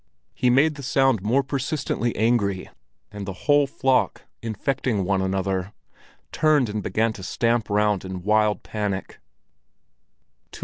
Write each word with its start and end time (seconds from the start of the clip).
He 0.33 0.49
made 0.49 0.73
the 0.77 0.81
sound 0.81 1.21
more 1.21 1.43
persistently 1.43 2.15
angry, 2.15 2.71
and 3.11 3.27
the 3.27 3.45
whole 3.45 3.67
flock, 3.67 4.23
infecting 4.41 5.03
one 5.03 5.21
another, 5.21 5.73
turned 6.31 6.69
and 6.69 6.81
began 6.81 7.13
to 7.13 7.21
stamp 7.21 7.69
round 7.69 8.03
in 8.03 8.23
wild 8.23 8.63
panic. 8.63 9.19